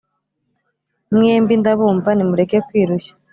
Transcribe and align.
Mwembi 1.15 1.53
ndabumva 1.61 2.09
nimureke 2.13 2.57
kwirushya. 2.67 3.13